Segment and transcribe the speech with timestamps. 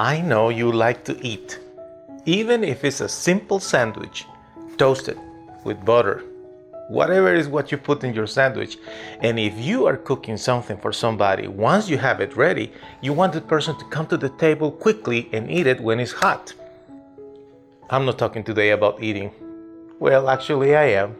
[0.00, 1.60] I know you like to eat,
[2.24, 4.24] even if it's a simple sandwich,
[4.78, 5.18] toasted
[5.62, 6.24] with butter,
[6.88, 8.78] whatever is what you put in your sandwich.
[9.20, 12.72] And if you are cooking something for somebody, once you have it ready,
[13.02, 16.12] you want the person to come to the table quickly and eat it when it's
[16.12, 16.54] hot.
[17.90, 19.30] I'm not talking today about eating.
[19.98, 21.14] Well, actually, I am,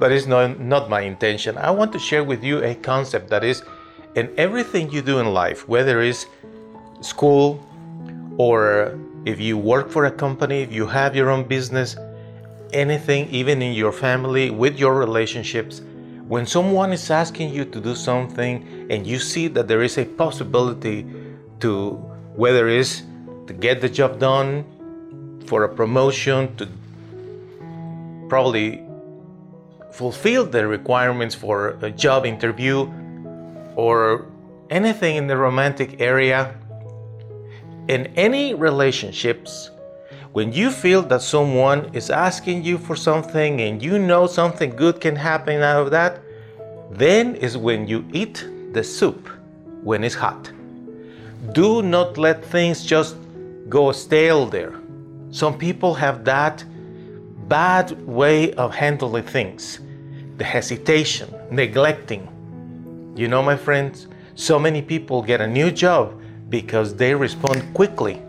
[0.00, 1.58] but it's not, not my intention.
[1.58, 3.62] I want to share with you a concept that is
[4.14, 6.24] in everything you do in life, whether it's
[7.02, 7.60] school,
[8.36, 11.96] or if you work for a company, if you have your own business,
[12.72, 15.80] anything, even in your family, with your relationships,
[16.28, 20.04] when someone is asking you to do something and you see that there is a
[20.04, 21.06] possibility
[21.60, 21.90] to,
[22.34, 23.02] whether it's
[23.46, 24.64] to get the job done,
[25.46, 26.66] for a promotion, to
[28.28, 28.82] probably
[29.92, 32.90] fulfill the requirements for a job interview,
[33.76, 34.26] or
[34.70, 36.54] anything in the romantic area,
[37.88, 39.70] in any relationships,
[40.32, 45.00] when you feel that someone is asking you for something and you know something good
[45.00, 46.20] can happen out of that,
[46.90, 49.28] then is when you eat the soup
[49.82, 50.50] when it's hot.
[51.52, 53.16] Do not let things just
[53.68, 54.74] go stale there.
[55.30, 56.64] Some people have that
[57.48, 59.80] bad way of handling things
[60.38, 62.26] the hesitation, neglecting.
[63.14, 68.22] You know, my friends, so many people get a new job because they respond quickly.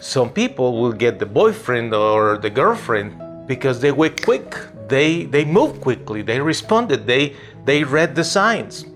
[0.00, 4.54] Some people will get the boyfriend or the girlfriend because they were quick.
[4.88, 6.22] They they move quickly.
[6.22, 7.06] They responded.
[7.06, 7.34] They
[7.64, 8.86] they read the signs.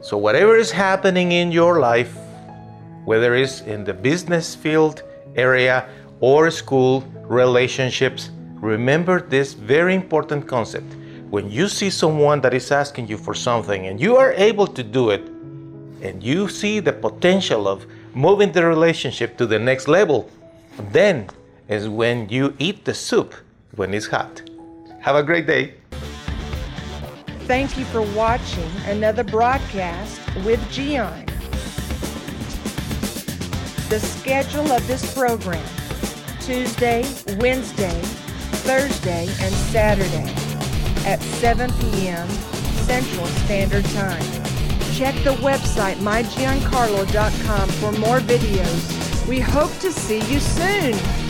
[0.00, 2.14] So whatever is happening in your life,
[3.04, 5.02] whether it's in the business field
[5.34, 5.88] area
[6.20, 8.30] or school relationships,
[8.60, 10.94] remember this very important concept.
[11.30, 14.82] When you see someone that is asking you for something and you are able to
[14.82, 15.28] do it,
[16.02, 20.30] and you see the potential of moving the relationship to the next level,
[20.92, 21.28] then
[21.68, 23.34] is when you eat the soup
[23.76, 24.42] when it's hot.
[25.00, 25.74] Have a great day.
[27.46, 31.24] Thank you for watching another broadcast with Gian.
[33.88, 35.64] The schedule of this program
[36.40, 37.04] Tuesday,
[37.38, 38.00] Wednesday,
[38.64, 40.32] Thursday, and Saturday
[41.06, 42.28] at 7 p.m.
[42.28, 44.47] Central Standard Time.
[44.98, 49.28] Check the website mygiancarlo.com for more videos.
[49.28, 51.27] We hope to see you soon.